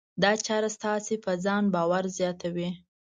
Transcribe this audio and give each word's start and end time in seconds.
دا 0.21 0.31
چاره 0.45 0.69
ستاسې 0.77 1.15
په 1.25 1.31
ځان 1.43 1.63
باور 1.75 2.03
زیاتوي. 2.17 2.69